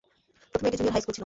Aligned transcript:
প্রথমে 0.51 0.67
এটি 0.69 0.77
junior 0.79 0.93
high 0.95 1.01
school 1.03 1.13
ছিল। 1.15 1.19